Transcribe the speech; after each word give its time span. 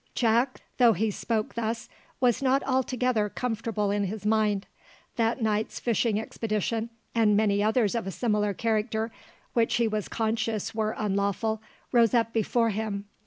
Jack, 0.15 0.61
though 0.79 0.93
he 0.93 1.11
spoke 1.11 1.53
thus, 1.53 1.87
was 2.19 2.41
not 2.41 2.63
altogether 2.63 3.29
comfortable 3.29 3.91
in 3.91 4.05
his 4.05 4.25
mind. 4.25 4.65
That 5.15 5.43
night's 5.43 5.79
fishing 5.79 6.19
expedition, 6.19 6.89
and 7.13 7.37
many 7.37 7.61
others 7.61 7.93
of 7.93 8.07
a 8.07 8.11
similar 8.11 8.55
character, 8.55 9.11
which 9.53 9.75
he 9.75 9.87
was 9.87 10.07
conscious 10.07 10.73
were 10.73 10.95
unlawful, 10.97 11.61
rose 11.91 12.15
up 12.15 12.33
before 12.33 12.71
him. 12.71 13.05